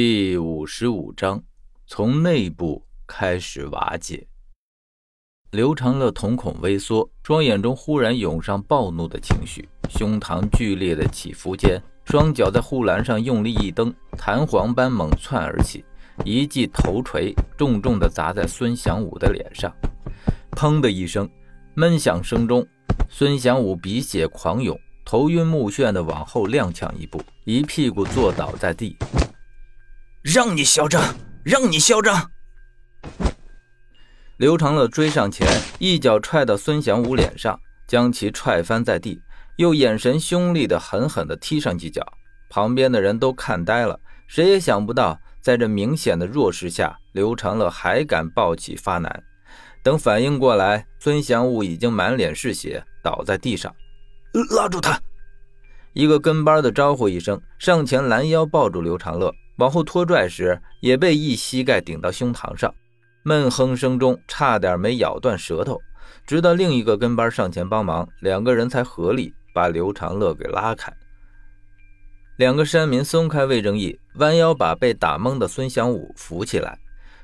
[0.00, 1.42] 第五十五章，
[1.88, 4.28] 从内部开始瓦解。
[5.50, 15.84] 刘长乐瞳孔微缩，双眼中忽然涌上暴怒的情绪，胸膛剧烈的起伏间，双脚在护栏上用力一蹬，弹簧般猛窜而起，
[16.24, 19.74] 一记头锤重重的砸在孙祥武的脸上。
[20.52, 21.28] 砰的一声，
[21.74, 22.64] 闷响声中，
[23.10, 28.96] 孙祥武鼻血狂涌，头晕目眩的往后踉跄一步，一屁股坐倒在地。
[30.30, 31.02] 让你嚣张，
[31.42, 32.30] 让你嚣张！
[34.36, 39.22] 刘长乐追上前，一脚踹到孙祥武脸上，将其踹翻在地，
[39.56, 42.06] 又眼神凶厉的狠狠地踢上几脚。
[42.50, 49.24] 旁边的人都看呆了，谁也想不到，在这明显的弱势下，刘长乐还敢暴起发难。
[49.82, 53.74] 等反应过来，孙祥武已经满脸是血，倒在地上。
[54.50, 55.00] 拉住他！
[55.94, 59.34] 一个跟班的招呼一声，上前拦腰抱住刘长乐。
[59.58, 62.74] 往后拖拽时，也被一膝盖顶到胸膛上，
[63.22, 65.80] 闷哼声中差点没咬断舌头。
[66.26, 70.92] 直到另一个跟班上前帮忙，两个人才合力把刘长乐给拉开。
[72.36, 76.78] 两个山民松开魏正义，弯腰把被打懵的孙祥武扶起来。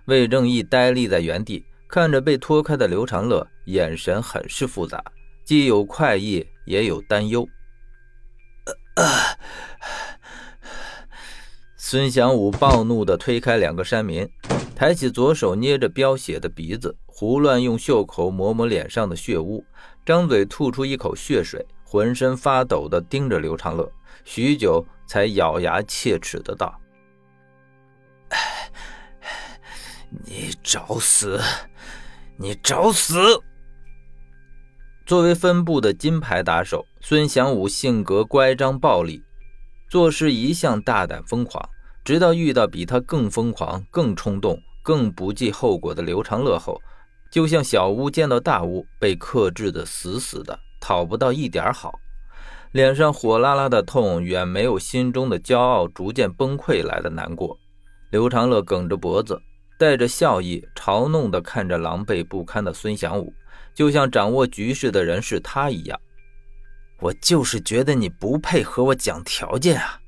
[0.07, 5.03] 魏正义呆立在原地，看着被拖开的刘长乐，眼神很是复杂，
[5.45, 7.47] 既有快意，也有担忧。
[11.87, 14.27] 孙祥武暴怒地推开两个山民，
[14.75, 19.63] 抬起左手捏着飙血的鼻子，胡乱用袖口抹抹脸上的血污，
[20.03, 23.93] 张嘴吐出一口血水，浑身发抖地盯着刘长乐，
[24.25, 26.81] 许久才咬牙切齿的道
[30.25, 31.39] ：“你找死！
[32.39, 33.43] 你找死！”
[35.05, 39.21] 作为分部的金牌打手，孙祥武性格乖张暴戾，
[39.91, 41.63] 做事一向大胆疯狂。
[42.05, 46.79] 直到遇到比他更疯狂、更冲动、更不计后果的刘长乐后，
[47.31, 51.99] 就像小巫见到大巫，被克制的死死的，讨不到一点好。
[52.73, 57.57] 脸上火辣辣的痛，远没有心中的骄傲逐渐崩溃来的难过。
[58.11, 59.41] 刘长乐梗着脖子，
[59.79, 63.33] 带着笑意，嘲弄地看着狼狈不堪的孙祥武，
[63.75, 65.99] 就像掌握局势的人是他一样。
[67.01, 70.01] 我就是觉得你不配和我讲条件啊！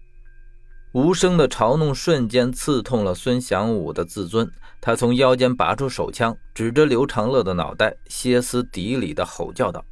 [0.96, 9.84] 无声的嘲弄瞬间刺痛了孙祥武的自尊，他从腰间拔出手枪，指着刘长乐的脑袋，歇斯底里的吼叫道：“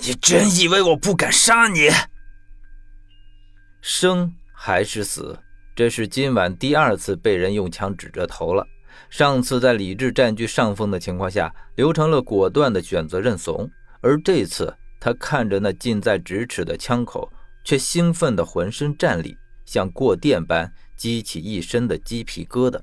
[0.00, 1.90] 你真以为我不敢杀你？
[3.82, 5.38] 生还是死？
[5.76, 8.66] 这是今晚第二次被人用枪指着头了。
[9.10, 13.70] 上次在理智占据上风的情况下，刘长乐果断的选择认怂，
[14.00, 17.30] 而这次他看着那近在咫尺的枪口。”
[17.64, 22.78] 却兴奋的浑身战栗，像过电般激起一身的鸡皮疙瘩，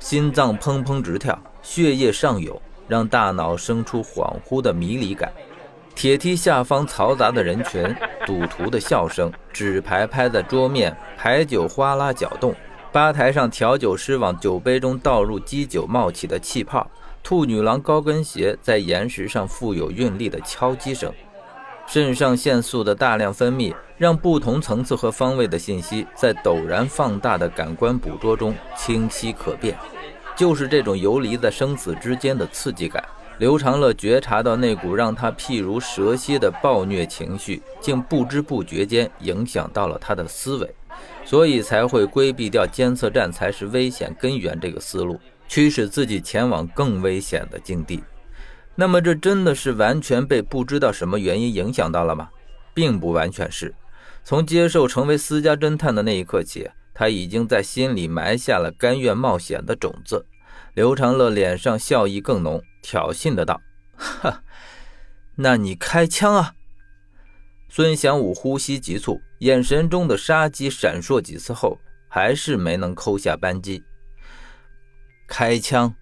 [0.00, 5.32] 心脏砰砰直跳，血液上涌，让大脑生出恍惚的迷离感。
[5.94, 7.94] 铁梯下方嘈杂的人群，
[8.26, 12.54] 赌徒的笑声，纸牌拍在桌面，牌酒哗啦搅动，
[12.92, 16.88] 吧台上调酒师往酒杯中倒入基酒冒起的气泡，
[17.22, 21.12] 兔女郎高跟鞋在岩石上富有韵律的敲击声。
[21.90, 29.74] 肾上腺素的大量分泌，让不同层次和方位的信息在陡然放大的感官捕捉中清晰可辨。
[30.36, 33.02] 就是这种游离在生死之间的刺激感，
[33.38, 40.74] 刘长乐觉察到那股让他譬如蛇蝎的暴虐情绪，竟不知不觉间影响到了他的思维，
[41.24, 45.18] 所以才会规避掉监测站才是危险根源这个思路，
[45.48, 48.04] 驱使自己前往更危险的境地。
[48.80, 52.28] 那么，这真的是完全被不知道什么原因影响到了吗？
[52.72, 53.74] 并不完全是。
[54.22, 60.24] 从接受成为私家侦探的那一刻起，他已经在心里埋下了甘愿冒险的种子。
[60.74, 63.60] 刘长乐脸上笑意更浓，挑衅的道
[63.98, 64.44] ：“哈，
[65.34, 66.54] 那你开枪啊！”
[67.68, 73.82] 孙祥武呼吸急促，眼神中的杀机闪烁几次后，还是没能扣下扳机。
[75.26, 75.92] 开枪，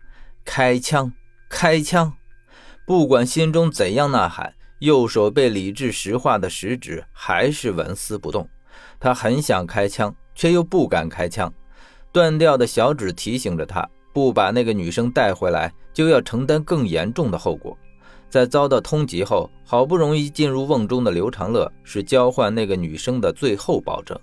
[0.44, 1.10] 开枪，
[1.48, 2.12] 开枪！
[2.86, 8.48] 不管心中怎样呐喊，右手被理智石化的食指还是纹丝不动。
[9.00, 11.52] 他很想开枪，却又不敢开枪。
[12.12, 13.84] 断掉的小指提醒着他，
[14.14, 17.76] 不把那个女生带回来，就要承担更严重的后果。
[18.30, 24.16] 在遭到通缉后，好不容易进入瓮中的刘长乐是交换那个女生的最后保证。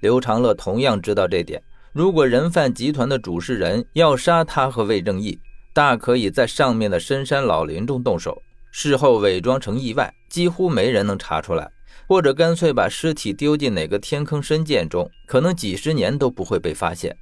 [0.00, 1.62] 刘长乐同样知道这点。
[1.92, 5.38] 如果人贩集团的主事人要杀他和魏正义，
[5.80, 11.72] 大可以在上面的深山老林中动手，事后伪装成意外，几乎没人能查出来。
[12.06, 17.16] 或者干脆把尸体丢进哪个天坑深涧中，可能几十年都不会被发现。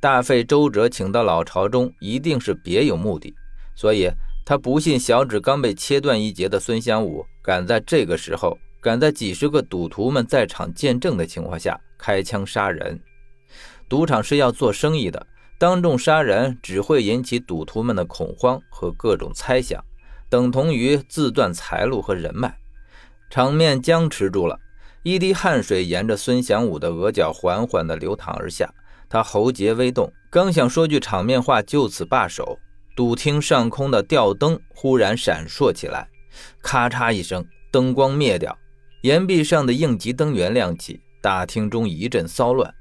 [0.00, 3.32] 大费周折请到老巢中，一定是别有目的，
[3.74, 4.10] 所以
[4.44, 13.00] 他不信小指刚被切断一截的孙祥武敢在这个时候，敢在几十个赌徒们在场见证的情况下开枪杀人。
[13.88, 19.82] 赌场是要做生意的，当众杀人只会引起赌徒们的恐慌和各种猜想，
[20.28, 22.56] 等同于自断财路和人脉。
[23.30, 24.58] 场面僵持住了，
[25.02, 28.72] 一滴汗水沿着孙祥武的额角缓缓地流淌而下，
[29.08, 32.58] 他喉结微动，刚想说句场面话就此罢手，
[32.96, 36.08] 赌厅上空的吊灯忽然闪烁起来，
[36.62, 38.56] 咔嚓一声，灯光灭掉，
[39.02, 42.72] 岩壁上的应急灯源亮起，大厅中一阵骚乱。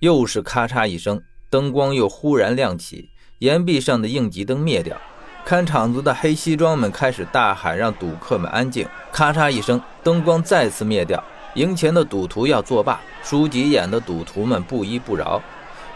[0.00, 3.08] 又是咔嚓一声，灯光又忽然亮起，
[3.38, 4.96] 岩壁上的应急灯灭掉。
[5.44, 11.22] 看场子的黑西装们开始大喊：“让赌客们安静！”咔嚓一声，灯光再次灭掉。
[11.54, 15.40] 赢钱的赌徒要作罢，输急眼的赌徒们不依不饶。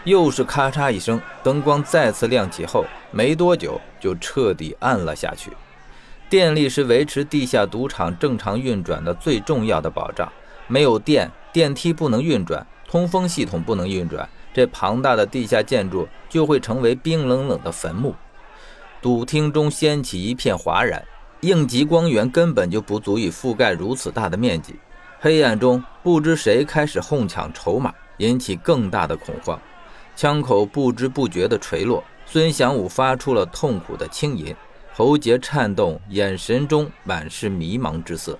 [0.05, 5.51] 又是咔嚓一声，灯光再次亮起后，没多久就彻底暗了下去。
[6.29, 10.29] 电力是维持地下赌场正常运转的最重要的保障，
[10.67, 12.65] 没有电，电梯不能运转。
[12.89, 18.13] 通风系统不能运转，这庞大的地下建筑就会成为冰冷冷的坟墓。
[19.01, 21.03] 赌厅中掀起一片哗然，
[21.41, 24.75] 应急光源根本就不足以覆盖如此大的面积。
[25.19, 29.59] 黑暗中，不知谁开始哄抢筹码，引起更大的恐慌。
[30.15, 34.55] 枪口不知不觉地垂落，孙祥武发出了痛苦的轻吟，
[34.93, 38.37] 喉结颤动，眼神中满是迷茫之色。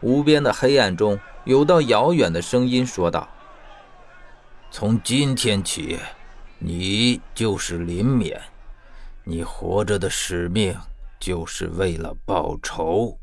[0.00, 3.28] 无边的黑暗中，有道遥远的声音说道。
[4.74, 5.98] 从今天起，
[6.58, 8.40] 你就是林勉，
[9.22, 10.74] 你活着的使命
[11.20, 13.18] 就是为了报仇。